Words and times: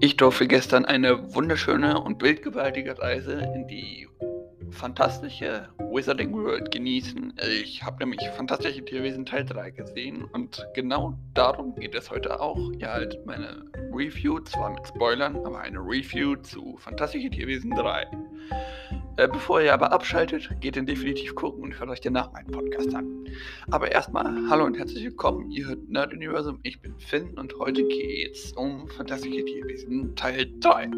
Ich 0.00 0.16
durfte 0.16 0.46
gestern 0.46 0.84
eine 0.84 1.34
wunderschöne 1.34 2.00
und 2.00 2.18
bildgewaltige 2.18 2.96
Reise 3.00 3.32
in 3.32 3.66
die 3.66 4.08
fantastische 4.70 5.68
Wizarding 5.90 6.32
World 6.32 6.70
genießen. 6.70 7.34
Ich 7.62 7.82
habe 7.82 7.98
nämlich 7.98 8.20
Fantastische 8.36 8.84
Tierwesen 8.84 9.26
Teil 9.26 9.44
3 9.44 9.70
gesehen 9.72 10.22
und 10.22 10.64
genau 10.74 11.14
darum 11.34 11.74
geht 11.74 11.96
es 11.96 12.12
heute 12.12 12.40
auch. 12.40 12.58
Ja, 12.78 12.92
halt 12.92 13.26
meine 13.26 13.64
Review, 13.92 14.38
zwar 14.40 14.70
mit 14.70 14.86
Spoilern, 14.86 15.34
aber 15.44 15.58
eine 15.58 15.80
Review 15.80 16.36
zu 16.36 16.76
Fantastische 16.76 17.30
Tierwesen 17.30 17.72
3. 17.72 18.06
Äh, 19.18 19.26
bevor 19.26 19.60
ihr 19.60 19.74
aber 19.74 19.90
abschaltet, 19.90 20.48
geht 20.60 20.76
den 20.76 20.86
definitiv 20.86 21.34
gucken 21.34 21.64
und 21.64 21.76
hört 21.80 21.90
euch 21.90 22.00
danach 22.00 22.30
meinen 22.30 22.52
Podcast 22.52 22.94
an. 22.94 23.26
Aber 23.68 23.90
erstmal, 23.90 24.48
hallo 24.48 24.64
und 24.64 24.78
herzlich 24.78 25.02
willkommen. 25.02 25.50
Ihr 25.50 25.66
hört 25.66 25.88
Nerd 25.88 26.12
Universum, 26.12 26.60
ich 26.62 26.80
bin 26.80 26.96
Finn 27.00 27.36
und 27.36 27.52
heute 27.58 27.82
geht's 27.88 28.52
um 28.52 28.86
Fantastische 28.90 29.44
Tierwesen 29.44 30.14
Teil 30.14 30.48
3. 30.60 30.92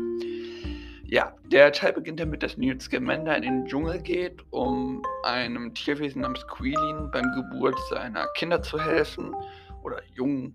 Ja, 1.06 1.34
der 1.46 1.72
Teil 1.72 1.94
beginnt 1.94 2.20
damit, 2.20 2.42
dass 2.42 2.58
Newt 2.58 2.82
Scamander 2.82 3.38
in 3.38 3.42
den 3.42 3.64
Dschungel 3.64 4.02
geht, 4.02 4.44
um 4.50 5.02
einem 5.24 5.72
Tierwesen 5.72 6.20
namens 6.20 6.46
Quilin 6.46 7.10
beim 7.10 7.24
Geburt 7.34 7.78
seiner 7.88 8.26
Kinder 8.36 8.60
zu 8.60 8.78
helfen 8.78 9.34
oder 9.82 10.02
Jungen 10.12 10.54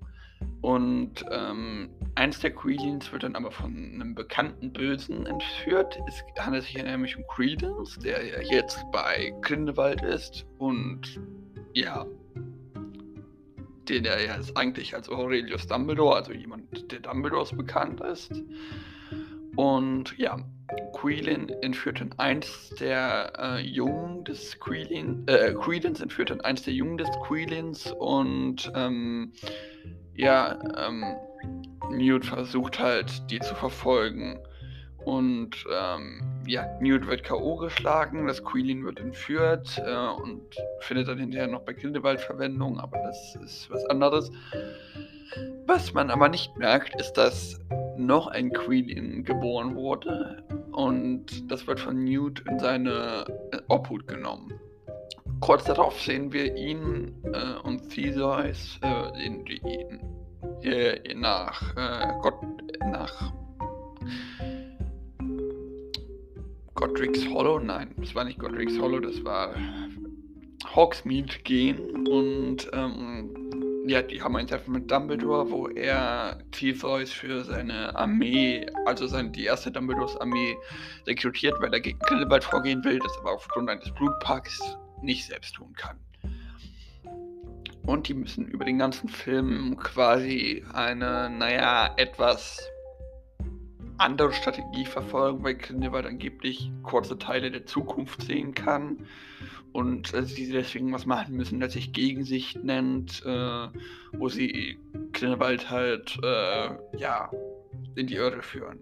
und 0.61 1.23
ähm, 1.31 1.89
eins 2.15 2.39
der 2.39 2.51
Queens 2.51 3.11
wird 3.11 3.23
dann 3.23 3.35
aber 3.35 3.51
von 3.51 3.71
einem 3.75 4.15
bekannten 4.15 4.73
Bösen 4.73 5.25
entführt. 5.25 5.99
Es 6.07 6.23
handelt 6.39 6.63
sich 6.63 6.81
nämlich 6.81 7.15
um 7.17 7.23
Credence, 7.27 7.99
der 7.99 8.25
ja 8.25 8.41
jetzt 8.41 8.79
bei 8.91 9.33
Grindelwald 9.41 10.01
ist 10.01 10.45
und 10.57 11.19
ja, 11.73 12.05
den 13.89 14.05
er 14.05 14.23
ja 14.23 14.37
jetzt 14.37 14.57
eigentlich 14.57 14.95
als 14.95 15.09
Aurelius 15.09 15.67
Dumbledore, 15.67 16.15
also 16.15 16.33
jemand, 16.33 16.91
der 16.91 16.99
Dumbledores 16.99 17.55
bekannt 17.55 18.01
ist. 18.01 18.31
Und 19.55 20.17
ja, 20.17 20.37
Quilin 20.93 21.49
entführt 21.61 22.01
dann 22.01 22.13
eins 22.17 22.73
der 22.79 23.33
äh, 23.37 23.61
Jungen 23.61 24.23
des 24.23 24.59
Quilin, 24.59 25.23
äh, 25.27 25.53
Credence 25.53 26.01
entführt 26.01 26.31
dann 26.31 26.41
eins 26.41 26.63
der 26.63 26.73
Jungen 26.73 26.97
des 26.97 27.09
Quilins 27.25 27.91
und 27.99 28.71
ähm, 28.75 29.31
ja, 30.15 30.57
ähm, 30.77 31.03
Newt 31.89 32.25
versucht 32.25 32.79
halt, 32.79 33.29
die 33.29 33.39
zu 33.39 33.55
verfolgen. 33.55 34.39
Und 35.05 35.51
ähm, 35.71 36.21
ja, 36.47 36.65
Newt 36.79 37.05
wird 37.07 37.23
K.O. 37.23 37.57
geschlagen, 37.57 38.25
das 38.25 38.43
Quilin 38.43 38.83
wird 38.83 38.99
entführt 38.99 39.79
äh, 39.85 40.07
und 40.21 40.41
findet 40.79 41.07
dann 41.07 41.19
hinterher 41.19 41.47
noch 41.47 41.61
bei 41.61 41.73
Grindelwald 41.73 42.19
Verwendung, 42.21 42.79
aber 42.79 42.97
das 42.97 43.35
ist 43.35 43.69
was 43.69 43.85
anderes. 43.85 44.31
Was 45.67 45.93
man 45.93 46.09
aber 46.09 46.27
nicht 46.27 46.57
merkt, 46.57 46.99
ist, 46.99 47.13
dass 47.13 47.59
noch 47.97 48.27
ein 48.27 48.51
Quilin 48.51 49.23
geboren 49.23 49.75
wurde 49.75 50.43
und 50.71 51.51
das 51.51 51.67
wird 51.67 51.79
von 51.79 52.03
Newt 52.03 52.43
in 52.49 52.59
seine 52.59 53.25
äh, 53.51 53.57
Obhut 53.67 54.07
genommen. 54.07 54.53
Kurz 55.45 55.65
darauf 55.65 56.01
sehen 56.01 56.33
wir 56.33 56.55
ihn 56.55 57.13
äh, 57.31 57.59
und 57.61 57.87
Theseus 57.91 58.79
äh, 58.81 59.23
in, 59.23 59.45
in, 59.45 59.99
äh, 60.63 61.13
nach 61.13 61.61
äh, 61.77 62.13
Gott, 62.23 62.41
nach 62.79 63.31
Godric's 66.73 67.29
Hollow, 67.29 67.59
nein, 67.59 67.93
das 67.97 68.15
war 68.15 68.23
nicht 68.23 68.39
Godric's 68.39 68.79
Hollow, 68.79 68.99
das 68.99 69.23
war 69.23 69.53
Hogsmeade 70.73 71.37
gehen 71.43 72.07
und 72.07 72.67
ähm, 72.73 73.85
ja, 73.87 74.01
die 74.01 74.19
haben 74.23 74.35
ein 74.37 74.47
Treffen 74.47 74.71
mit 74.71 74.89
Dumbledore, 74.89 75.51
wo 75.51 75.67
er 75.67 76.39
Theseus 76.53 77.11
für 77.11 77.43
seine 77.43 77.95
Armee, 77.95 78.65
also 78.87 79.05
seine, 79.05 79.29
die 79.29 79.45
erste 79.45 79.69
Dumbledores 79.71 80.17
Armee 80.17 80.57
rekrutiert, 81.05 81.53
weil 81.61 81.71
er 81.71 81.81
gegen 81.81 81.99
Grindelwald 81.99 82.43
vorgehen 82.43 82.83
will, 82.83 82.97
das 82.97 83.15
aber 83.19 83.33
aufgrund 83.33 83.69
eines 83.69 83.91
Blutpacks 83.91 84.59
nicht 85.05 85.25
selbst 85.25 85.55
tun 85.55 85.73
kann. 85.73 85.99
Und 87.85 88.07
die 88.07 88.15
müssen 88.15 88.47
über 88.47 88.65
den 88.65 88.79
ganzen 88.79 89.09
Film 89.09 89.77
quasi 89.77 90.65
eine, 90.73 91.29
naja, 91.29 91.93
etwas 91.97 92.67
andere 93.97 94.33
Strategie 94.33 94.85
verfolgen, 94.85 95.43
weil 95.43 95.55
Grindelwald 95.55 96.05
angeblich 96.05 96.71
kurze 96.83 97.17
Teile 97.17 97.51
der 97.51 97.65
Zukunft 97.65 98.23
sehen 98.23 98.53
kann 98.53 99.05
und 99.71 100.13
äh, 100.13 100.23
sie 100.23 100.51
deswegen 100.51 100.91
was 100.93 101.05
machen 101.05 101.35
müssen, 101.35 101.59
das 101.59 101.73
sich 101.73 101.93
Gegensicht 101.93 102.63
nennt, 102.63 103.23
äh, 103.25 103.67
wo 104.13 104.29
sie 104.29 104.77
Grindelwald 105.13 105.69
halt, 105.69 106.17
äh, 106.23 106.69
ja, 106.97 107.29
in 107.95 108.07
die 108.07 108.15
Irre 108.15 108.41
führen. 108.41 108.79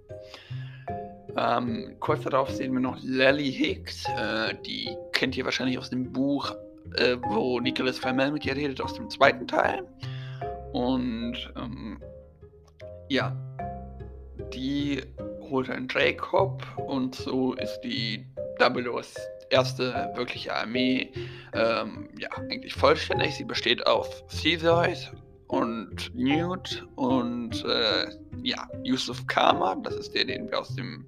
Ähm, 1.36 1.96
kurz 2.00 2.24
darauf 2.24 2.50
sehen 2.50 2.74
wir 2.74 2.80
noch 2.80 2.98
Lally 3.02 3.52
Hicks, 3.52 4.06
äh, 4.18 4.56
die 4.66 4.96
kennt 5.14 5.38
ihr 5.38 5.46
wahrscheinlich 5.46 5.78
aus 5.78 5.90
dem 5.90 6.12
Buch, 6.12 6.54
äh, 6.98 7.18
wo 7.22 7.60
Nicholas 7.60 8.00
Flamel 8.00 8.32
mit 8.32 8.46
ihr 8.46 8.56
redet, 8.56 8.82
aus 8.82 8.94
dem 8.94 9.10
zweiten 9.10 9.48
Teil. 9.48 9.84
Und 10.74 11.54
ähm, 11.56 12.02
ja, 13.10 13.36
die 14.54 15.02
holt 15.50 15.70
einen 15.70 15.88
Jacob 15.90 16.66
und 16.88 17.16
so 17.16 17.54
ist 17.54 17.82
die 17.82 18.26
Dumbledores 18.60 19.16
erste 19.50 20.12
wirkliche 20.16 20.54
Armee 20.54 21.12
ähm, 21.54 22.10
ja, 22.18 22.30
eigentlich 22.50 22.74
vollständig. 22.74 23.36
Sie 23.36 23.44
besteht 23.44 23.86
aus 23.86 24.26
Theseus 24.28 25.12
und 25.54 26.16
Newt 26.16 26.84
und 26.96 27.64
äh, 27.64 28.10
ja, 28.42 28.68
Yusuf 28.84 29.26
Kama, 29.28 29.76
das 29.84 29.94
ist 29.96 30.16
der, 30.16 30.26
den 30.26 30.50
wir 30.50 30.60
aus 30.60 30.74
dem 30.74 31.06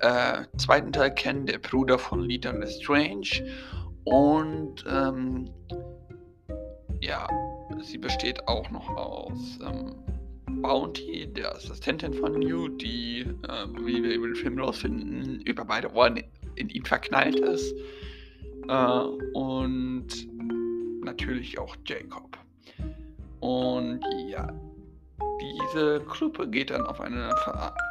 äh, 0.00 0.42
zweiten 0.58 0.92
Teil 0.92 1.14
kennen, 1.14 1.46
der 1.46 1.58
Bruder 1.58 1.98
von 1.98 2.20
Lita 2.20 2.50
Lestrange. 2.50 3.42
Und 4.04 4.84
ähm, 4.86 5.48
ja, 7.00 7.26
sie 7.82 7.96
besteht 7.96 8.46
auch 8.46 8.70
noch 8.70 8.86
aus 8.90 9.58
ähm, 9.64 9.94
Bounty, 10.60 11.26
der 11.32 11.54
Assistentin 11.56 12.12
von 12.12 12.34
Newt, 12.34 12.82
die, 12.82 13.20
äh, 13.20 13.66
wie 13.86 14.02
wir 14.02 14.14
über 14.14 14.26
den 14.26 14.36
Film 14.36 14.58
rausfinden, 14.58 15.40
über 15.46 15.64
beide 15.64 15.90
Ohren 15.94 16.22
in 16.56 16.68
ihn 16.68 16.84
verknallt 16.84 17.40
ist. 17.40 17.74
Äh, 18.68 19.00
und 19.32 20.08
natürlich 21.02 21.58
auch 21.58 21.74
Jacob. 21.86 22.36
Und 23.40 24.00
ja, 24.28 24.52
diese 25.40 26.00
Gruppe 26.00 26.48
geht 26.48 26.70
dann 26.70 26.86
auf 26.86 27.00
eine 27.00 27.30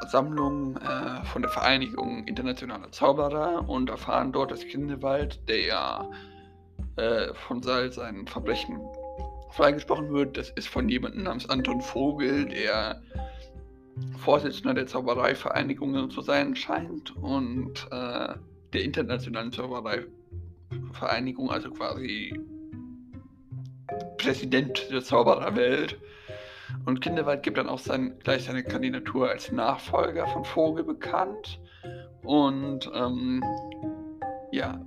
Versammlung 0.01 0.77
äh, 0.77 1.25
von 1.25 1.41
der 1.41 1.49
Vereinigung 1.51 2.23
Internationaler 2.25 2.91
Zauberer 2.91 3.67
und 3.67 3.89
erfahren 3.89 4.31
dort, 4.31 4.51
dass 4.51 4.67
Grindelwald, 4.67 5.39
der 5.49 6.07
äh, 6.95 7.33
von 7.33 7.65
all 7.65 7.91
seinen 7.91 8.27
Verbrechen 8.27 8.79
freigesprochen 9.51 10.11
wird, 10.11 10.37
das 10.37 10.51
ist 10.51 10.67
von 10.67 10.87
jemandem 10.89 11.23
namens 11.23 11.49
Anton 11.49 11.81
Vogel, 11.81 12.45
der 12.45 13.01
Vorsitzender 14.17 14.73
der 14.73 14.87
Zaubereivereinigung 14.87 16.09
zu 16.09 16.21
sein 16.21 16.55
scheint 16.55 17.15
und 17.17 17.87
äh, 17.91 18.35
der 18.73 18.83
Internationalen 18.83 19.51
Zaubereivereinigung, 19.51 21.49
also 21.49 21.71
quasi 21.71 22.39
Präsident 24.19 24.91
der 24.91 25.01
Zaubererwelt. 25.01 25.97
Und 26.85 27.01
Kinderwald 27.01 27.41
gibt 27.41 27.57
dann 27.57 27.67
auch 27.67 27.79
sein, 27.79 28.19
gleich 28.23 28.43
seine 28.43 28.63
Kandidatur 28.63 29.29
als 29.29 29.51
Nachfolger 29.51 30.27
von 30.27 30.45
Vogel 30.45 30.83
bekannt. 30.83 31.59
Und 32.23 32.91
ähm, 32.93 33.43
ja, 34.51 34.79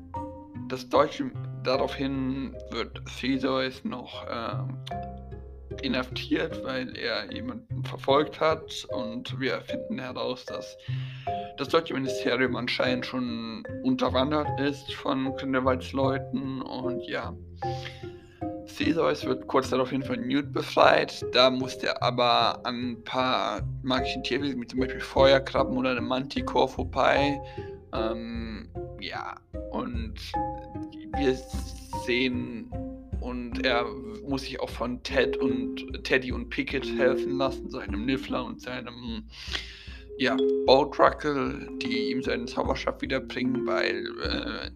das 0.69 0.89
Deutsche 0.89 1.31
daraufhin 1.65 2.55
wird 2.71 3.03
Theseus 3.19 3.85
noch 3.85 4.27
äh, 4.29 5.83
inhaftiert, 5.83 6.63
weil 6.65 6.97
er 6.97 7.33
jemanden 7.33 7.85
verfolgt 7.85 8.39
hat. 8.39 8.87
Und 8.91 9.41
wir 9.41 9.61
finden 9.63 9.99
heraus, 9.99 10.45
dass 10.45 10.77
das 11.57 11.69
deutsche 11.69 11.95
Ministerium 11.95 12.55
anscheinend 12.55 13.07
schon 13.07 13.65
unterwandert 13.83 14.61
ist 14.61 14.95
von 14.95 15.35
Grindelwalds 15.37 15.93
Leuten. 15.93 16.63
Und 16.63 17.03
ja, 17.09 17.35
Theseus 18.77 19.25
wird 19.25 19.47
kurz 19.47 19.71
daraufhin 19.71 20.03
von 20.03 20.21
Newt 20.27 20.53
befreit. 20.53 21.25
Da 21.33 21.51
muss 21.51 21.77
er 21.77 22.03
aber 22.03 22.65
an 22.67 22.93
ein 22.93 23.05
paar 23.05 23.63
magischen 23.83 24.23
Tierwesen, 24.23 24.61
wie 24.61 24.67
zum 24.67 24.81
Beispiel 24.81 25.01
Feuerkrabben 25.01 25.77
oder 25.77 25.91
eine 25.91 26.01
Manticore 26.01 26.69
vorbei. 26.69 27.41
Ähm, 27.93 28.69
ja, 29.01 29.35
und 29.71 30.15
wir 31.17 31.37
sehen 32.07 32.71
und 33.21 33.65
er 33.65 33.85
muss 34.27 34.43
sich 34.43 34.59
auch 34.61 34.71
von 34.71 35.03
Ted 35.03 35.37
und 35.37 36.05
Teddy 36.05 36.33
und 36.33 36.49
Pickett 36.49 36.87
helfen 36.97 37.39
lassen, 37.39 37.71
seinem 37.71 38.05
Niffler 38.05 38.45
und 38.45 38.61
seinem 38.61 39.25
ja, 40.19 40.37
Bautruckle, 40.67 41.69
die 41.83 42.11
ihm 42.11 42.23
seinen 42.23 42.47
Zauberstab 42.47 43.03
wiederbringen, 43.03 43.67
weil 43.67 44.07
äh, 44.23 44.71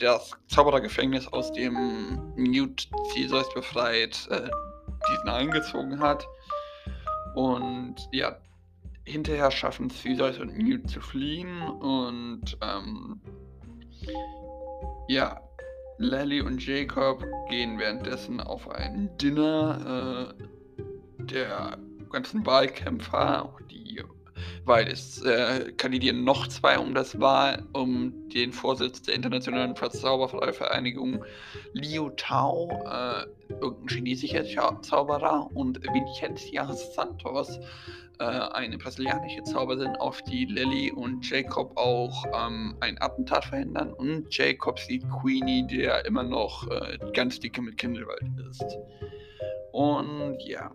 das 0.00 0.32
Zauberergefängnis, 0.48 1.26
aus 1.28 1.52
dem 1.52 2.32
Newt 2.34 2.88
Theseus 3.14 3.52
befreit, 3.54 4.26
äh, 4.30 4.48
diesen 5.08 5.28
eingezogen 5.28 6.00
hat. 6.00 6.26
Und 7.34 7.96
ja, 8.12 8.36
hinterher 9.04 9.50
schaffen 9.50 9.88
Theseus 9.88 10.38
und 10.38 10.56
Newt 10.56 10.88
zu 10.90 11.00
fliehen 11.00 11.62
und 11.62 12.56
ähm, 12.62 13.20
ja, 15.08 15.40
Lally 15.98 16.40
und 16.40 16.64
Jacob 16.64 17.24
gehen 17.48 17.78
währenddessen 17.78 18.40
auf 18.40 18.68
ein 18.70 19.10
Dinner 19.18 20.32
äh, 20.38 21.24
der 21.24 21.78
ganzen 22.10 22.44
Wahlkämpfer, 22.46 23.54
die 23.70 24.02
weil 24.64 24.88
es 24.88 25.22
äh, 25.22 25.72
kandidieren 25.76 26.24
noch 26.24 26.46
zwei 26.48 26.78
um 26.78 26.94
das 26.94 27.20
Wahl, 27.20 27.64
um 27.72 28.28
den 28.30 28.52
Vorsitz 28.52 29.02
der 29.02 29.14
Internationalen 29.14 29.74
Zaubervereinigung 29.74 31.24
Liu 31.72 32.10
Tao, 32.10 32.68
äh, 32.86 33.26
irgendein 33.60 33.88
chinesischer 33.88 34.78
Zauberer, 34.82 35.48
und 35.54 35.82
Vincentia 35.82 36.72
Santos, 36.72 37.58
äh, 38.20 38.24
eine 38.24 38.76
brasilianische 38.78 39.42
Zauberin, 39.44 39.96
auf 39.96 40.22
die 40.22 40.44
Lily 40.44 40.92
und 40.92 41.28
Jacob 41.28 41.76
auch 41.76 42.24
ähm, 42.34 42.76
ein 42.80 43.00
Attentat 43.00 43.46
verhindern. 43.46 43.92
Und 43.94 44.26
Jacob 44.36 44.78
sieht 44.78 45.04
Queenie, 45.10 45.66
der 45.66 46.04
immer 46.04 46.22
noch 46.22 46.68
äh, 46.68 46.98
ganz 47.14 47.40
dicke 47.40 47.62
mit 47.62 47.78
Kindelwald 47.78 48.22
ist. 48.50 48.78
Und 49.72 50.38
ja. 50.44 50.70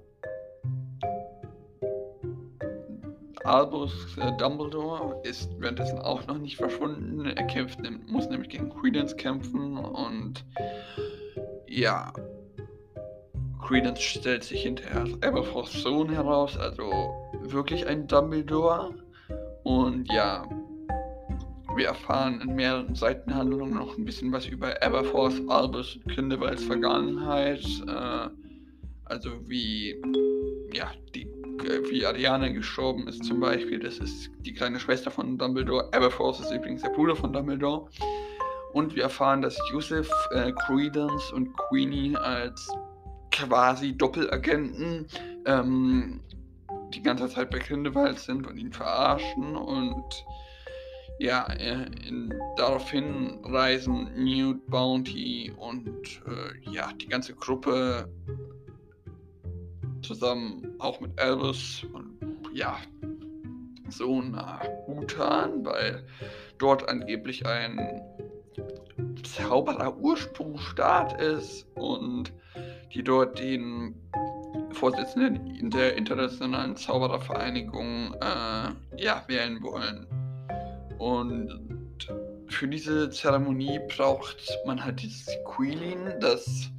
Albus 3.46 4.18
äh, 4.18 4.32
Dumbledore 4.38 5.22
ist 5.24 5.50
währenddessen 5.60 6.00
auch 6.00 6.26
noch 6.28 6.38
nicht 6.38 6.58
verschwunden. 6.58 7.26
Er 7.26 7.44
kämpft, 7.48 7.80
muss 8.08 8.28
nämlich 8.30 8.50
gegen 8.50 8.70
Credence 8.70 9.16
kämpfen 9.16 9.78
und 9.78 10.44
ja, 11.68 12.12
Credence 13.62 14.02
stellt 14.02 14.44
sich 14.44 14.64
hinterher 14.64 15.02
als 15.02 15.24
Aberforths 15.24 15.82
Sohn 15.82 16.10
heraus, 16.10 16.58
also 16.58 16.92
wirklich 17.44 17.86
ein 17.88 18.08
Dumbledore. 18.08 18.94
Und 19.64 20.12
ja, 20.12 20.48
wir 21.76 21.88
erfahren 21.88 22.42
in 22.42 22.56
mehreren 22.56 22.96
Seitenhandlungen 22.96 23.76
noch 23.76 23.98
ein 23.98 24.06
bisschen 24.06 24.32
was 24.32 24.46
über 24.46 24.82
Aberforth, 24.82 25.42
Albus 25.48 25.98
und 25.98 26.08
Grindelwalds 26.08 26.64
Vergangenheit. 26.64 27.66
Äh, 27.88 28.30
also 29.06 29.30
wie, 29.48 30.02
ja, 30.74 30.92
die 31.14 31.28
wie 31.90 32.06
Ariane 32.06 32.54
gestorben 32.54 33.08
ist 33.08 33.24
zum 33.24 33.40
Beispiel. 33.40 33.80
Das 33.80 34.00
ist 34.00 34.30
die 34.40 34.54
kleine 34.54 34.80
Schwester 34.80 35.12
von 35.12 35.38
Dumbledore. 35.38 35.90
Aberforth 35.94 36.40
ist 36.40 36.52
übrigens 36.52 36.82
der 36.82 36.90
Bruder 36.90 37.16
von 37.16 37.34
Dumbledore. 37.34 37.90
Und 38.74 38.96
wir 38.96 39.04
erfahren, 39.04 39.42
dass 39.42 39.58
Yusuf, 39.72 40.10
äh, 40.32 40.52
Credence 40.66 41.32
und 41.32 41.56
Queenie 41.58 42.16
als 42.18 42.70
quasi 43.32 43.96
Doppelagenten 43.98 45.08
ähm, 45.46 46.22
die 46.94 47.02
ganze 47.02 47.30
Zeit 47.30 47.50
bei 47.52 47.60
Grindelwald 47.60 48.20
sind 48.20 48.48
und 48.48 48.58
ihn 48.58 48.72
verarschen 48.72 49.56
und 49.56 50.26
ja, 51.20 51.46
äh, 51.54 51.86
in, 52.08 52.34
daraufhin 52.58 53.40
reisen 53.44 54.12
Newt, 54.16 54.66
Bounty 54.68 55.54
und 55.58 56.22
äh, 56.28 56.72
ja, 56.72 56.92
die 57.00 57.08
ganze 57.08 57.34
Gruppe 57.34 58.10
zusammen 60.08 60.76
auch 60.80 61.00
mit 61.00 61.20
Elvis 61.20 61.86
und 61.94 62.18
ja, 62.54 62.78
so 63.90 64.22
nach 64.22 64.66
Bhutan, 64.86 65.66
weil 65.66 66.04
dort 66.58 66.88
angeblich 66.88 67.46
ein 67.46 68.02
Zauberer 69.24 69.98
Ursprungsstaat 69.98 71.20
ist 71.22 71.68
und 71.76 72.32
die 72.94 73.04
dort 73.04 73.40
den 73.40 73.96
Vorsitzenden 74.72 75.70
der 75.70 75.96
Internationalen 75.96 76.76
Zauberervereinigung 76.76 78.14
äh, 78.14 79.02
ja, 79.02 79.24
wählen 79.28 79.62
wollen. 79.62 80.08
Und 80.98 81.66
für 82.48 82.68
diese 82.68 83.10
Zeremonie 83.10 83.80
braucht 83.96 84.38
man 84.66 84.84
halt 84.84 85.02
dieses 85.02 85.28
Quilin, 85.46 86.14
das 86.22 86.70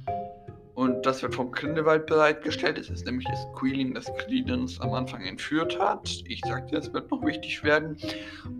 und 0.77 1.07
das 1.07 1.23
wird 1.23 1.33
vom 1.33 1.51
Grindelwald 1.51 2.05
bereitgestellt. 2.05 2.77
Es 2.77 2.91
ist 2.91 3.03
nämlich 3.03 3.25
das 3.27 3.47
Quilin, 3.55 3.95
das 3.95 4.05
Credence 4.17 4.79
am 4.79 4.93
Anfang 4.93 5.23
entführt 5.23 5.79
hat. 5.79 6.21
Ich 6.27 6.39
sagte, 6.45 6.77
es 6.77 6.93
wird 6.93 7.09
noch 7.09 7.25
wichtig 7.25 7.63
werden. 7.63 7.97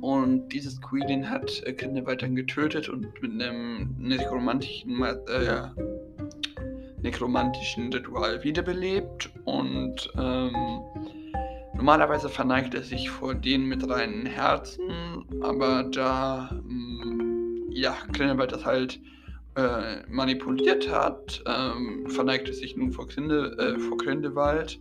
Und 0.02 0.50
dieses 0.50 0.82
Quilin 0.82 1.30
hat 1.30 1.62
äh, 1.68 1.74
Grindelwald 1.74 2.24
dann 2.24 2.36
getötet 2.36 2.90
und 2.90 3.22
mit 3.22 3.40
einem 3.40 3.96
nekromantischen, 4.00 5.00
äh, 5.04 5.68
nekromantischen 7.04 7.94
Ritual 7.94 8.44
wiederbelebt. 8.44 9.30
Und 9.46 10.12
ähm, 10.18 10.56
normalerweise 11.76 12.30
verneigt 12.30 12.74
er 12.74 12.82
sich 12.82 13.12
vor 13.12 13.36
denen 13.36 13.68
mit 13.68 13.88
reinen 13.88 14.26
Herzen. 14.26 15.24
Aber 15.44 15.84
da, 15.84 16.50
ähm, 16.52 17.68
ja, 17.70 17.96
Grindelwald 18.12 18.54
das 18.54 18.66
halt 18.66 19.00
äh, 19.58 20.04
manipuliert 20.08 20.90
hat, 20.90 21.44
ähm, 21.48 22.08
verneigte 22.10 22.54
sich 22.54 22.78
nun 22.78 22.92
vor, 22.92 23.08
Grinde, 23.08 23.58
äh, 23.58 23.80
vor 23.80 23.98
Grindelwald. 23.98 24.80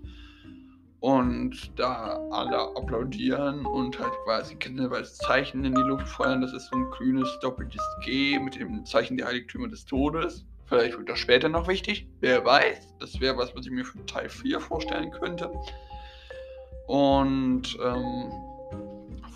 Und 1.00 1.72
da 1.78 2.20
alle 2.30 2.58
applaudieren 2.76 3.64
und 3.64 3.98
halt 3.98 4.12
quasi 4.24 4.56
Grindelwalds 4.56 5.18
Zeichen 5.18 5.64
in 5.64 5.74
die 5.74 5.82
Luft 5.82 6.08
feuern, 6.08 6.40
das 6.40 6.52
ist 6.52 6.68
so 6.68 6.76
ein 6.76 6.90
grünes 6.90 7.38
doppeltes 7.40 7.82
G 8.04 8.38
mit 8.38 8.58
dem 8.58 8.84
Zeichen 8.84 9.16
der 9.16 9.26
Heiligtümer 9.26 9.68
des 9.68 9.84
Todes. 9.84 10.44
Vielleicht 10.66 10.98
wird 10.98 11.08
das 11.08 11.20
später 11.20 11.48
noch 11.48 11.68
wichtig, 11.68 12.08
wer 12.20 12.44
weiß. 12.44 12.96
Das 12.98 13.20
wäre 13.20 13.36
was, 13.36 13.54
was 13.54 13.66
ich 13.66 13.72
mir 13.72 13.84
für 13.84 14.04
Teil 14.06 14.28
4 14.28 14.58
vorstellen 14.60 15.10
könnte. 15.10 15.50
Und 16.86 17.78
ähm, 17.82 18.32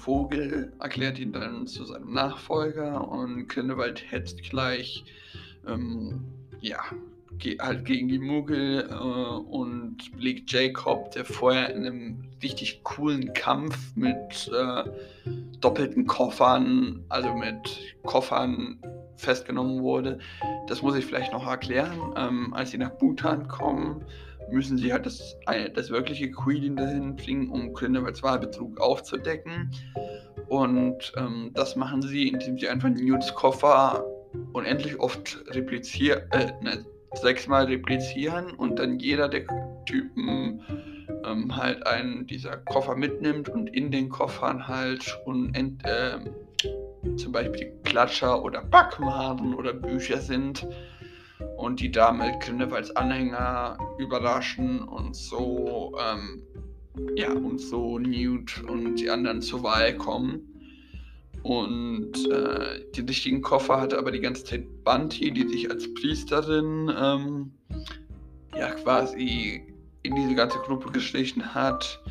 Vogel 0.01 0.73
erklärt 0.81 1.19
ihn 1.19 1.33
dann 1.33 1.67
zu 1.67 1.85
seinem 1.85 2.13
Nachfolger 2.13 3.07
und 3.07 3.49
Grindelwald 3.49 4.03
hetzt 4.11 4.43
gleich 4.43 5.05
ähm, 5.67 6.25
ja, 6.61 6.79
halt 7.61 7.85
gegen 7.85 8.09
die 8.09 8.19
Muggel 8.19 8.89
äh, 8.91 8.95
und 8.95 9.99
blickt 10.17 10.51
Jacob, 10.51 11.11
der 11.13 11.25
vorher 11.25 11.75
in 11.75 11.87
einem 11.87 12.25
richtig 12.43 12.83
coolen 12.83 13.33
Kampf 13.35 13.95
mit 13.95 14.51
äh, 14.55 14.85
doppelten 15.61 16.07
Koffern, 16.07 17.05
also 17.11 17.35
mit 17.35 17.95
Koffern 18.03 18.79
festgenommen 19.17 19.83
wurde. 19.83 20.19
Das 20.67 20.81
muss 20.81 20.97
ich 20.97 21.05
vielleicht 21.05 21.33
noch 21.33 21.47
erklären. 21.47 22.15
Ähm, 22.17 22.55
als 22.55 22.71
sie 22.71 22.79
nach 22.79 22.93
Bhutan 22.93 23.49
kommen, 23.49 24.05
müssen 24.53 24.79
sie 24.79 24.93
halt 24.93 25.07
das, 25.07 25.37
das 25.75 25.91
wirkliche 25.91 26.31
Queen 26.31 26.77
dahin 26.77 27.17
bringen, 27.17 27.51
um 27.51 27.73
Grindelwalds 27.73 28.23
Wahlbetrug 28.23 28.81
aufzudecken. 28.81 29.71
Und 30.49 31.13
ähm, 31.17 31.51
das 31.55 31.77
machen 31.77 32.03
sie, 32.03 32.29
indem 32.29 32.59
sie 32.59 32.69
einfach 32.69 32.89
Newts 32.89 33.35
Koffer 33.35 34.05
unendlich 34.53 34.99
oft 34.99 35.39
replizieren, 35.49 36.23
äh, 36.33 36.53
ne, 36.63 36.85
sechsmal 37.15 37.65
replizieren 37.65 38.53
und 38.53 38.79
dann 38.79 38.99
jeder 38.99 39.29
der 39.29 39.45
Typen 39.87 40.61
ähm, 41.25 41.57
halt 41.57 41.87
einen 41.87 42.27
dieser 42.27 42.57
Koffer 42.59 42.97
mitnimmt 42.97 43.49
und 43.49 43.69
in 43.69 43.91
den 43.91 44.09
Koffern 44.09 44.67
halt 44.67 45.19
unend, 45.25 45.85
äh, 45.85 46.19
zum 47.17 47.33
Beispiel 47.33 47.73
Klatscher 47.85 48.43
oder 48.43 48.63
Backmaden 48.63 49.55
oder 49.55 49.73
Bücher 49.73 50.19
sind 50.19 50.67
und 51.61 51.81
die 51.81 51.91
damit 51.91 52.41
Grindelwalds 52.41 52.91
Anhänger 52.97 53.77
überraschen 53.99 54.83
und 54.83 55.15
so 55.15 55.93
ähm, 56.01 56.43
ja 57.17 57.33
und 57.33 57.61
so 57.61 57.99
Newt 57.99 58.63
und 58.67 58.97
die 58.97 59.11
anderen 59.11 59.43
zur 59.43 59.63
Wahl 59.63 59.95
kommen. 59.97 60.47
Und 61.43 62.13
äh, 62.31 62.91
den 62.95 63.07
richtigen 63.07 63.41
Koffer 63.41 63.81
hatte 63.81 63.99
aber 63.99 64.11
die 64.11 64.21
ganze 64.21 64.45
Zeit 64.45 64.85
Banti, 64.85 65.31
die 65.31 65.49
sich 65.49 65.71
als 65.71 65.93
Priesterin 65.95 66.93
ähm, 66.99 67.53
ja 68.57 68.71
quasi 68.73 69.63
in 70.03 70.15
diese 70.15 70.35
ganze 70.35 70.59
Gruppe 70.59 70.91
geschlichen 70.91 71.55
hat. 71.55 72.03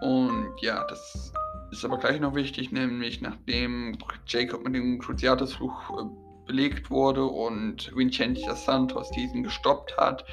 Und 0.00 0.52
ja, 0.62 0.84
das 0.88 1.32
ist 1.70 1.84
aber 1.84 1.98
gleich 1.98 2.20
noch 2.20 2.34
wichtig, 2.34 2.72
nämlich 2.72 3.20
nachdem 3.20 3.98
Jacob 4.26 4.64
mit 4.64 4.74
dem 4.74 4.98
Cruciatusfluch 4.98 5.90
äh, 5.90 6.29
belegt 6.50 6.90
wurde 6.90 7.24
und 7.24 7.94
Vincentia 7.94 8.56
Santos 8.56 9.08
diesen 9.12 9.44
gestoppt 9.44 9.96
hat, 9.96 10.24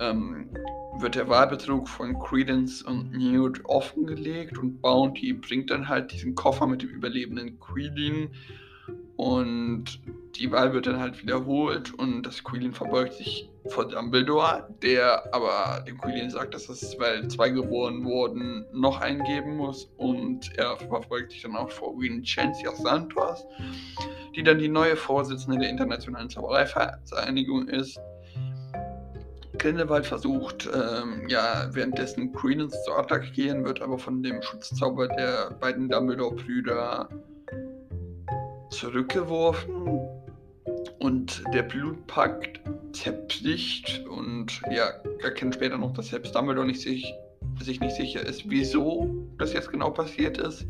ähm, 0.00 0.50
wird 0.98 1.14
der 1.14 1.28
Wahlbetrug 1.28 1.88
von 1.88 2.18
Credence 2.18 2.82
und 2.82 3.12
Newt 3.12 3.64
offengelegt 3.66 4.58
und 4.58 4.82
Bounty 4.82 5.32
bringt 5.32 5.70
dann 5.70 5.88
halt 5.88 6.10
diesen 6.10 6.34
Koffer 6.34 6.66
mit 6.66 6.82
dem 6.82 6.88
überlebenden 6.88 7.60
Quilin 7.60 8.30
und 9.16 10.00
die 10.34 10.50
Wahl 10.50 10.72
wird 10.72 10.88
dann 10.88 10.98
halt 10.98 11.22
wiederholt 11.22 11.94
und 11.94 12.24
das 12.24 12.42
Quilin 12.42 12.72
verbeugt 12.72 13.12
sich 13.12 13.48
vor 13.66 13.88
Dumbledore, 13.88 14.68
der 14.82 15.32
aber 15.32 15.84
dem 15.86 15.98
Quilin 15.98 16.30
sagt, 16.30 16.54
dass 16.54 16.68
es, 16.68 16.98
weil 16.98 17.28
zwei 17.28 17.50
geboren 17.50 18.04
wurden, 18.04 18.66
noch 18.72 19.00
eingeben 19.00 19.56
muss. 19.56 19.88
Und 19.96 20.56
er 20.58 20.76
verbeugt 20.76 21.30
sich 21.30 21.42
dann 21.42 21.56
auch 21.56 21.70
vor 21.70 21.98
Vincentia 21.98 22.74
Santos, 22.74 23.46
die 24.36 24.42
dann 24.42 24.58
die 24.58 24.68
neue 24.68 24.96
Vorsitzende 24.96 25.58
der 25.58 25.70
Internationalen 25.70 26.28
Zaubereivereinigung 26.28 27.68
ist 27.68 27.98
Grindelwald 29.58 30.04
versucht, 30.04 30.68
ähm, 30.74 31.28
ja, 31.28 31.68
währenddessen 31.72 32.32
Credence 32.32 32.76
zu 32.84 32.92
attackieren, 32.92 33.64
wird 33.64 33.80
aber 33.80 33.98
von 33.98 34.22
dem 34.22 34.42
Schutzzauber 34.42 35.08
der 35.08 35.52
beiden 35.60 35.88
Dumbledore-Brüder 35.88 37.08
zurückgeworfen 38.70 40.00
und 40.98 41.44
der 41.52 41.62
Blutpakt 41.62 42.60
zerbricht 42.92 44.04
und 44.08 44.60
ja, 44.70 44.90
erkennt 45.22 45.54
später 45.54 45.78
noch, 45.78 45.92
dass 45.92 46.08
selbst 46.08 46.34
Dumbledore 46.34 46.66
nicht 46.66 46.80
sich, 46.80 47.14
sich 47.60 47.80
nicht 47.80 47.94
sicher 47.94 48.26
ist, 48.26 48.48
wieso 48.50 49.14
das 49.38 49.52
jetzt 49.52 49.70
genau 49.70 49.90
passiert 49.90 50.38
ist. 50.38 50.66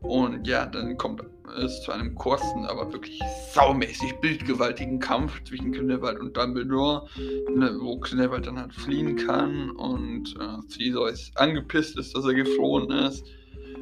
Und 0.00 0.46
ja, 0.46 0.66
dann 0.66 0.96
kommt 0.96 1.22
es 1.56 1.82
zu 1.82 1.92
einem 1.92 2.14
kurzen, 2.14 2.66
aber 2.66 2.92
wirklich 2.92 3.20
saumäßig 3.52 4.14
bildgewaltigen 4.20 4.98
Kampf 4.98 5.42
zwischen 5.44 5.72
Grindelwald 5.72 6.18
und 6.20 6.36
Dumbledore, 6.36 7.08
ne, 7.54 7.76
wo 7.80 7.98
Grindelwald 7.98 8.46
dann 8.46 8.58
halt 8.58 8.74
fliehen 8.74 9.16
kann 9.16 9.70
und 9.70 10.34
äh, 10.38 10.74
Theseus 10.76 11.30
angepisst 11.36 11.98
ist, 11.98 12.16
dass 12.16 12.24
er 12.24 12.34
geflohen 12.34 12.90
ist. 12.90 13.24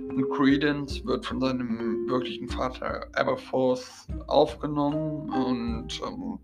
Und 0.08 0.30
Credence 0.30 1.04
wird 1.04 1.26
von 1.26 1.40
seinem 1.40 2.08
wirklichen 2.08 2.48
Vater 2.48 3.06
Aberforth 3.14 3.84
aufgenommen 4.28 5.28
und 5.30 6.00
ähm, 6.06 6.38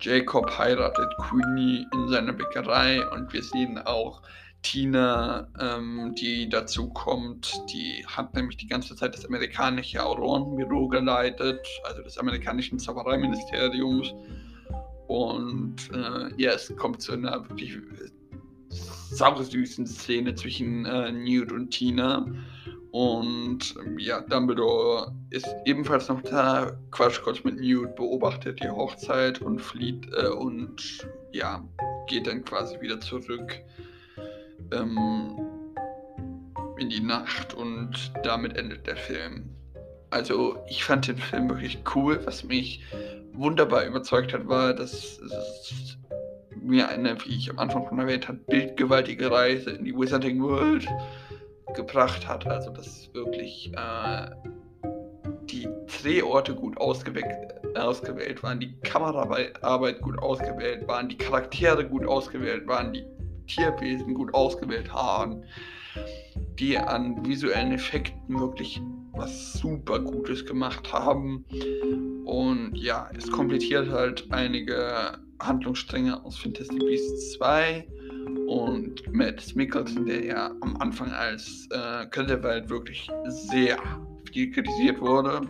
Jacob 0.00 0.50
heiratet 0.58 1.14
Queenie 1.18 1.86
in 1.92 2.08
seiner 2.08 2.32
Bäckerei 2.32 3.06
und 3.10 3.30
wir 3.32 3.42
sehen 3.42 3.78
auch 3.84 4.22
Tina, 4.62 5.48
ähm, 5.58 6.14
die 6.18 6.48
dazu 6.48 6.90
kommt, 6.90 7.62
die 7.72 8.04
hat 8.06 8.34
nämlich 8.34 8.58
die 8.58 8.66
ganze 8.66 8.94
Zeit 8.94 9.14
das 9.14 9.24
amerikanische 9.24 10.04
Aurorenbüro 10.04 10.88
geleitet, 10.88 11.66
also 11.84 12.02
des 12.02 12.18
amerikanischen 12.18 12.78
Zaubereiministeriums. 12.78 14.14
Und 15.08 15.76
äh, 15.92 16.42
ja, 16.42 16.52
es 16.52 16.74
kommt 16.76 17.02
zu 17.02 17.12
einer 17.12 17.48
wirklich 17.48 17.78
sausüßen 19.10 19.86
Szene 19.86 20.34
zwischen 20.34 20.84
äh, 20.84 21.10
Newt 21.10 21.52
und 21.52 21.70
Tina. 21.70 22.26
Und 22.92 23.74
ähm, 23.84 23.98
ja, 23.98 24.20
Dumbledore 24.20 25.14
ist 25.30 25.48
ebenfalls 25.64 26.08
noch 26.08 26.22
da, 26.22 26.72
quatscht 26.90 27.22
kurz 27.22 27.42
mit 27.44 27.58
Newt, 27.60 27.94
beobachtet 27.96 28.62
die 28.62 28.68
Hochzeit 28.68 29.40
und 29.40 29.60
flieht 29.60 30.08
äh, 30.12 30.28
und 30.28 31.06
ja, 31.32 31.64
geht 32.08 32.26
dann 32.26 32.44
quasi 32.44 32.80
wieder 32.80 33.00
zurück 33.00 33.62
ähm, 34.72 35.36
in 36.78 36.88
die 36.88 37.00
Nacht 37.00 37.54
und 37.54 38.12
damit 38.22 38.56
endet 38.56 38.86
der 38.86 38.96
Film. 38.96 39.50
Also 40.10 40.58
ich 40.68 40.84
fand 40.84 41.06
den 41.06 41.18
Film 41.18 41.48
wirklich 41.48 41.78
cool. 41.94 42.20
Was 42.24 42.44
mich 42.44 42.82
wunderbar 43.32 43.84
überzeugt 43.84 44.32
hat, 44.32 44.48
war, 44.48 44.74
dass 44.74 45.18
es 45.20 45.98
mir 46.60 46.88
eine, 46.88 47.16
wie 47.24 47.36
ich 47.36 47.50
am 47.50 47.58
Anfang 47.58 47.86
schon 47.88 47.98
erwähnt 47.98 48.28
habe, 48.28 48.38
bildgewaltige 48.38 49.30
Reise 49.30 49.70
in 49.70 49.84
die 49.84 49.94
Wizarding 49.94 50.42
World 50.42 50.86
gebracht 51.74 52.26
hat. 52.26 52.46
Also 52.46 52.70
dass 52.70 53.12
wirklich 53.14 53.72
äh, 53.74 54.30
die 55.44 55.68
Drehorte 56.02 56.54
gut 56.54 56.76
ausgewählt, 56.78 58.42
waren, 58.42 58.60
die 58.60 58.74
Kameraarbeit 58.80 60.00
gut 60.00 60.18
ausgewählt 60.18 60.88
waren, 60.88 61.08
die 61.08 61.16
Charaktere 61.16 61.86
gut 61.86 62.06
ausgewählt 62.06 62.66
waren, 62.66 62.92
die 62.92 63.04
Tierwesen 63.50 64.14
gut 64.14 64.32
ausgewählt 64.32 64.92
haben, 64.92 65.42
die 66.58 66.78
an 66.78 67.24
visuellen 67.26 67.72
Effekten 67.72 68.38
wirklich 68.38 68.80
was 69.12 69.54
super 69.54 69.98
Gutes 69.98 70.46
gemacht 70.46 70.92
haben. 70.92 71.44
Und 72.24 72.76
ja, 72.76 73.10
es 73.16 73.30
komplettiert 73.30 73.90
halt 73.90 74.26
einige 74.30 75.18
Handlungsstränge 75.40 76.24
aus 76.24 76.38
Fantastic 76.38 76.78
Beasts 76.78 77.32
2 77.32 77.86
und 78.46 79.12
Matt 79.12 79.54
Mikkelsen, 79.56 80.06
der 80.06 80.24
ja 80.24 80.50
am 80.60 80.76
Anfang 80.76 81.10
als 81.12 81.68
äh, 81.70 82.06
Grindelwald 82.10 82.70
wirklich 82.70 83.08
sehr 83.26 83.78
viel 84.32 84.50
kritisiert 84.52 85.00
wurde. 85.00 85.42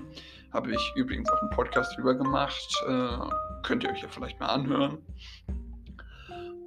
Habe 0.53 0.73
ich 0.73 0.93
übrigens 0.97 1.29
auch 1.31 1.41
einen 1.43 1.51
Podcast 1.51 1.97
drüber 1.97 2.15
gemacht. 2.15 2.69
Äh, 2.89 3.63
könnt 3.63 3.85
ihr 3.85 3.91
euch 3.91 4.03
ja 4.03 4.09
vielleicht 4.09 4.41
mal 4.41 4.47
anhören 4.47 4.99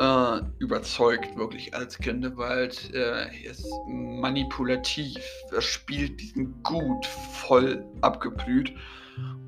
äh, 0.04 0.42
überzeugt, 0.60 1.36
wirklich 1.38 1.74
als 1.74 1.98
Grindelwald. 1.98 2.94
Äh, 2.94 3.28
er 3.44 3.52
ist 3.52 3.66
manipulativ, 3.88 5.18
er 5.52 5.62
spielt 5.62 6.20
diesen 6.20 6.62
Gut 6.64 7.06
voll 7.06 7.86
abgebrüht. 8.02 8.74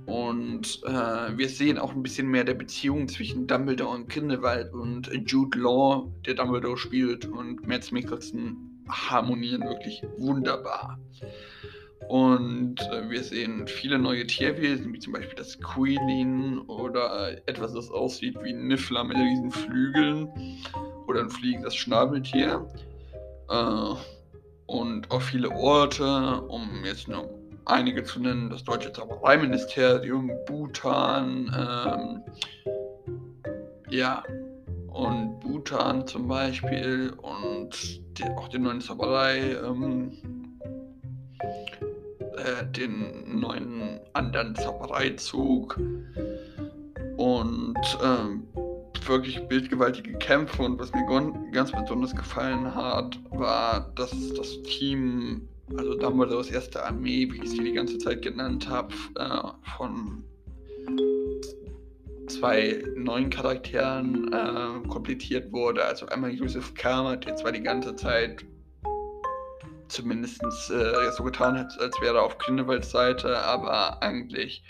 Und 0.06 0.82
äh, 0.86 1.38
wir 1.38 1.50
sehen 1.50 1.80
auch 1.80 1.92
ein 1.94 2.04
bisschen 2.04 2.28
mehr 2.28 2.44
der 2.44 2.54
Beziehung 2.54 3.08
zwischen 3.08 3.48
Dumbledore 3.48 3.96
und 3.96 4.08
Grindelwald 4.08 4.72
und 4.72 5.10
Jude 5.26 5.58
Law, 5.58 6.08
der 6.26 6.36
Dumbledore 6.36 6.78
spielt, 6.78 7.26
und 7.26 7.68
Mads 7.68 7.92
Mikkelsen 7.92 8.84
harmonieren 8.88 9.64
wirklich 9.64 10.04
wunderbar. 10.18 11.00
Und 12.10 12.80
äh, 12.92 13.10
wir 13.10 13.24
sehen 13.24 13.68
viele 13.68 13.98
neue 13.98 14.28
Tierwesen, 14.28 14.94
wie 14.94 15.00
zum 15.00 15.14
Beispiel 15.14 15.36
das 15.36 15.60
Quilin 15.60 16.60
oder 16.68 17.32
etwas, 17.48 17.74
das 17.74 17.90
aussieht 17.90 18.36
wie 18.44 18.54
ein 18.54 18.68
Niffler 18.68 19.04
mit 19.04 19.18
riesen 19.18 19.52
Flügeln 19.52 20.30
oder 21.08 21.22
ein 21.22 21.30
fliegendes 21.30 21.76
Schnabeltier. 21.76 22.68
Äh, 23.50 23.96
und 24.68 25.12
auch 25.12 25.22
viele 25.22 25.50
Orte, 25.52 26.42
um 26.48 26.84
jetzt 26.84 27.08
nur 27.08 27.30
einige 27.66 28.04
zu 28.04 28.20
nennen, 28.20 28.50
das 28.50 28.64
Deutsche 28.64 28.92
Zaubereiministerium, 28.92 30.32
Bhutan, 30.46 31.52
ähm, 31.56 32.24
ja, 33.90 34.24
und 34.88 35.40
Bhutan 35.40 36.08
zum 36.08 36.28
Beispiel 36.28 37.14
und 37.22 38.02
die, 38.18 38.24
auch 38.38 38.48
die 38.48 38.60
neuen 38.60 38.82
Zauberei. 38.82 39.58
Ähm, 39.64 40.35
äh, 42.46 42.66
den 42.72 43.40
neuen 43.40 44.00
anderen 44.14 44.56
Zaubereizug 44.56 45.80
und 47.18 47.78
äh, 48.02 49.08
wirklich 49.08 49.40
bildgewaltige 49.48 50.14
Kämpfe. 50.18 50.64
Und 50.64 50.80
was 50.80 50.92
mir 50.94 51.06
ganz 51.52 51.72
besonders 51.72 52.16
gefallen 52.16 52.74
hat, 52.74 53.20
war, 53.32 53.92
dass 53.96 54.12
das 54.34 54.62
Team, 54.64 55.48
also 55.76 55.96
Dumbledores 55.96 56.50
erste 56.50 56.84
Armee, 56.84 57.28
wie 57.32 57.44
ich 57.44 57.50
sie 57.50 57.64
die 57.64 57.74
ganze 57.74 57.98
Zeit 57.98 58.22
genannt 58.22 58.70
habe, 58.70 58.94
äh, 59.18 59.70
von 59.78 60.24
zwei 62.28 62.84
neuen 62.96 63.30
Charakteren 63.30 64.32
äh, 64.34 64.88
komplettiert 64.88 65.52
wurde. 65.52 65.84
Also 65.86 66.08
einmal 66.08 66.32
Yusuf 66.32 66.74
Kama, 66.74 67.16
der 67.16 67.36
zwar 67.36 67.52
die 67.52 67.62
ganze 67.62 67.96
Zeit 67.96 68.46
zumindest 69.88 70.42
äh, 70.72 71.12
so 71.12 71.24
getan 71.24 71.58
hat, 71.58 71.80
als 71.80 72.00
wäre 72.02 72.18
er 72.18 72.24
auf 72.24 72.38
Grindelwalds 72.38 72.92
Seite, 72.92 73.38
aber 73.40 74.02
eigentlich 74.02 74.64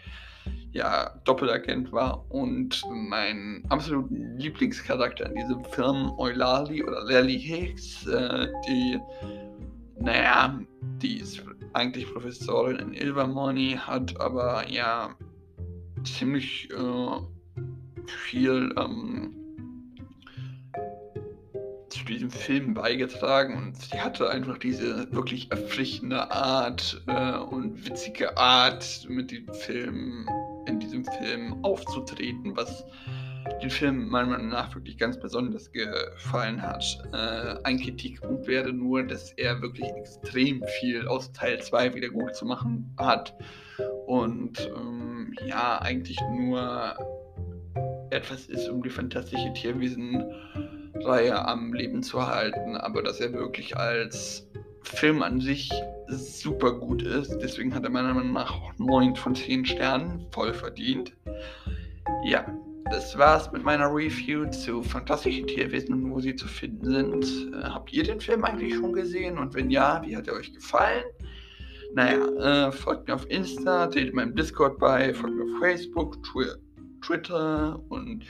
ja 0.72 1.10
Doppelagent 1.24 1.92
war 1.92 2.30
und 2.30 2.84
mein 2.92 3.64
absoluter 3.70 4.14
Lieblingscharakter 4.38 5.26
in 5.28 5.36
diesem 5.36 5.64
Film, 5.66 6.12
Eulali 6.18 6.84
oder 6.84 7.04
Lally 7.06 7.40
Hicks, 7.40 8.06
äh, 8.08 8.48
die, 8.68 9.00
naja, 10.00 10.60
die 11.02 11.20
ist 11.20 11.44
eigentlich 11.74 12.12
Professorin 12.12 12.78
in 12.80 12.94
Ilvermorny, 12.94 13.80
hat 13.80 14.20
aber 14.20 14.68
ja 14.70 15.16
ziemlich 16.04 16.70
äh, 16.72 18.08
viel 18.08 18.74
ähm, 18.78 19.45
zu 22.06 22.14
diesem 22.14 22.30
Film 22.30 22.74
beigetragen 22.74 23.58
und 23.58 23.78
sie 23.82 24.00
hatte 24.00 24.30
einfach 24.30 24.58
diese 24.58 25.12
wirklich 25.12 25.52
erfrischende 25.52 26.32
Art 26.32 27.02
äh, 27.08 27.38
und 27.38 27.86
witzige 27.86 28.38
Art, 28.38 29.06
mit 29.10 29.32
dem 29.32 29.52
Film, 29.54 30.28
in 30.68 30.80
diesem 30.80 31.04
Film 31.04 31.64
aufzutreten, 31.64 32.56
was 32.56 32.86
den 33.62 33.70
Film 33.70 34.08
meiner 34.10 34.30
Meinung 34.30 34.50
nach 34.50 34.74
wirklich 34.76 34.98
ganz 34.98 35.20
besonders 35.20 35.72
gefallen 35.72 36.62
hat. 36.62 36.84
Äh, 37.14 37.56
ein 37.64 37.80
Kritikpunkt 37.80 38.48
wäre 38.48 38.72
nur, 38.72 39.04
dass 39.04 39.32
er 39.34 39.62
wirklich 39.62 39.90
extrem 39.96 40.64
viel 40.80 41.08
aus 41.08 41.32
Teil 41.32 41.60
2 41.62 41.96
wieder 41.96 42.10
gut 42.10 42.36
zu 42.36 42.46
machen 42.46 42.94
hat 42.98 43.36
und 44.06 44.60
ähm, 44.76 45.34
ja, 45.48 45.80
eigentlich 45.82 46.20
nur 46.32 46.96
etwas 48.12 48.46
ist, 48.46 48.70
um 48.70 48.84
die 48.84 48.90
fantastische 48.90 49.52
Tierwesen 49.54 50.24
Reihe 51.04 51.46
am 51.46 51.74
Leben 51.74 52.04
zu 52.04 52.26
halten, 52.26 52.78
aber 52.78 53.04
dass 53.04 53.20
er 53.20 53.34
wirklich 53.34 53.76
als 53.78 54.48
Film 54.84 55.24
an 55.24 55.42
sich 55.42 55.72
super 56.08 56.74
gut 56.74 57.02
ist. 57.02 57.38
Deswegen 57.42 57.74
hat 57.74 57.84
er 57.84 57.90
meiner 57.90 58.14
Meinung 58.14 58.34
nach 58.34 58.52
auch 58.52 58.74
9 58.78 59.16
von 59.16 59.36
10 59.36 59.66
Sternen 59.66 60.26
voll 60.32 60.54
verdient. 60.54 61.14
Ja, 62.24 62.46
das 62.92 63.18
war's 63.18 63.52
mit 63.52 63.64
meiner 63.64 63.88
Review 63.88 64.46
zu 64.52 64.84
Fantastische 64.84 65.46
Tierwesen 65.46 65.94
und 65.94 66.12
wo 66.12 66.20
sie 66.20 66.36
zu 66.36 66.48
finden 66.48 66.86
sind. 66.86 67.54
Äh, 67.54 67.64
habt 67.64 67.92
ihr 67.92 68.04
den 68.04 68.20
Film 68.20 68.46
eigentlich 68.46 68.76
schon 68.76 68.94
gesehen? 68.94 69.40
Und 69.40 69.56
wenn 69.56 69.72
ja, 69.72 70.02
wie 70.06 70.16
hat 70.16 70.28
er 70.28 70.36
euch 70.36 70.54
gefallen? 70.54 71.04
Naja, 71.94 72.68
äh, 72.68 72.72
folgt 72.72 73.08
mir 73.08 73.16
auf 73.16 73.30
Insta, 73.30 73.92
seht 73.92 74.14
meinem 74.14 74.36
Discord 74.36 74.78
bei, 74.80 75.14
folgt 75.14 75.36
mir 75.36 75.44
auf 75.46 75.60
Facebook, 75.60 76.18
Twitter 77.02 77.82
und 77.90 78.24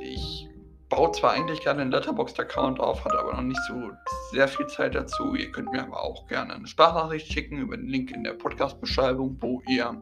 ich 0.00 0.48
baut 0.88 1.16
zwar 1.16 1.32
eigentlich 1.32 1.60
gerne 1.60 1.82
einen 1.82 1.90
Letterboxd-Account 1.90 2.80
auf, 2.80 3.04
hat 3.04 3.14
aber 3.14 3.34
noch 3.34 3.42
nicht 3.42 3.60
so 3.68 3.90
sehr 4.30 4.48
viel 4.48 4.66
Zeit 4.68 4.94
dazu. 4.94 5.34
Ihr 5.34 5.50
könnt 5.50 5.72
mir 5.72 5.82
aber 5.82 6.02
auch 6.02 6.26
gerne 6.28 6.54
eine 6.54 6.66
Sprachnachricht 6.66 7.32
schicken 7.32 7.58
über 7.58 7.76
den 7.76 7.88
Link 7.88 8.12
in 8.12 8.22
der 8.22 8.34
Podcast-Beschreibung, 8.34 9.36
wo 9.40 9.62
ihr 9.68 10.00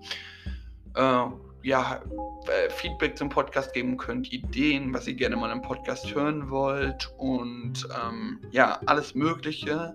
äh, 0.94 1.24
ja, 1.62 2.02
äh, 2.46 2.70
Feedback 2.70 3.16
zum 3.16 3.30
Podcast 3.30 3.72
geben 3.72 3.96
könnt, 3.96 4.32
Ideen, 4.32 4.92
was 4.92 5.06
ihr 5.06 5.14
gerne 5.14 5.36
mal 5.36 5.50
im 5.50 5.62
Podcast 5.62 6.14
hören 6.14 6.50
wollt 6.50 7.12
und 7.16 7.88
ähm, 8.04 8.40
ja, 8.50 8.80
alles 8.84 9.14
Mögliche. 9.14 9.94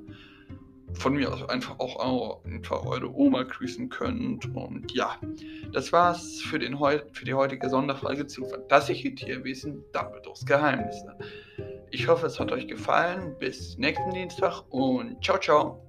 Von 0.93 1.13
mir 1.13 1.31
aus 1.33 1.47
einfach 1.47 1.79
auch 1.79 2.43
einfach 2.43 2.85
eure 2.85 3.13
Oma 3.13 3.43
grüßen 3.43 3.89
könnt. 3.89 4.53
Und 4.55 4.91
ja, 4.91 5.17
das 5.71 5.91
war's 5.91 6.41
für, 6.41 6.59
den 6.59 6.79
heu 6.79 6.99
für 7.13 7.25
die 7.25 7.33
heutige 7.33 7.69
Sonderfolge 7.69 8.27
zu 8.27 8.45
Fantastische 8.45 9.13
Tierwesen 9.13 9.83
Dumbledores 9.93 10.45
Geheimnisse. 10.45 11.17
Ich 11.91 12.07
hoffe, 12.07 12.27
es 12.27 12.39
hat 12.39 12.51
euch 12.51 12.67
gefallen. 12.67 13.35
Bis 13.39 13.77
nächsten 13.77 14.11
Dienstag 14.11 14.63
und 14.69 15.23
ciao, 15.23 15.39
ciao. 15.39 15.81